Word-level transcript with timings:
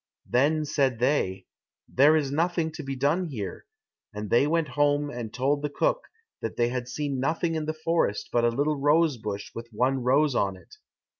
Then 0.27 0.65
said 0.65 0.97
they, 0.97 1.45
"There 1.87 2.15
is 2.15 2.31
nothing 2.31 2.71
to 2.71 2.81
be 2.81 2.95
done 2.95 3.25
here," 3.27 3.67
and 4.11 4.31
they 4.31 4.47
went 4.47 4.69
home 4.69 5.11
and 5.11 5.31
told 5.31 5.61
the 5.61 5.69
cook 5.69 6.07
that 6.41 6.57
they 6.57 6.69
had 6.69 6.87
seen 6.87 7.19
nothing 7.19 7.53
in 7.53 7.65
the 7.67 7.75
forest 7.85 8.29
but 8.31 8.43
a 8.43 8.49
little 8.49 8.77
rose 8.79 9.17
bush 9.19 9.51
with 9.53 9.69
one 9.71 9.99
rose 10.01 10.33
on 10.33 10.57
it. 10.57 10.73